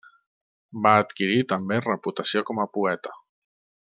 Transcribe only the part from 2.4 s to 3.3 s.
com a poeta.